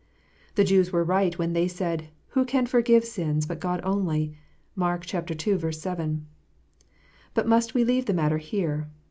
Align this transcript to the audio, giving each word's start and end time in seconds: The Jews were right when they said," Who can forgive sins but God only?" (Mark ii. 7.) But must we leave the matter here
The 0.55 0.63
Jews 0.63 0.91
were 0.91 1.03
right 1.03 1.37
when 1.37 1.53
they 1.53 1.67
said," 1.67 2.07
Who 2.29 2.43
can 2.43 2.65
forgive 2.65 3.05
sins 3.05 3.45
but 3.45 3.59
God 3.59 3.81
only?" 3.83 4.35
(Mark 4.75 5.05
ii. 5.13 5.37
7.) 5.71 6.25
But 7.35 7.47
must 7.47 7.75
we 7.75 7.83
leave 7.83 8.07
the 8.07 8.13
matter 8.13 8.39
here 8.39 8.89